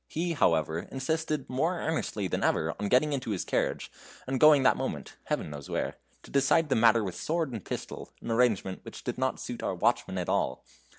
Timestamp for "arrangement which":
8.31-9.03